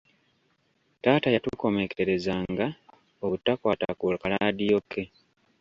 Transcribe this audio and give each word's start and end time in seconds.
Taata 1.03 1.29
yatukomekkerezanga 1.35 2.65
obutakwatanga 3.23 3.95
ku 3.99 4.05
kalaadiyo 4.21 4.79
ke. 4.91 5.03